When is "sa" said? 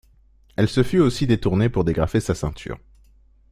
2.21-2.33